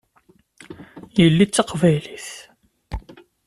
[1.17, 2.29] Yelli d taqbaylit.